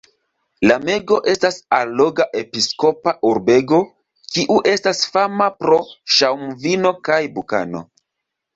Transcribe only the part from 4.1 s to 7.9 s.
kiu estas fama pro ŝaŭmvino kaj bukano.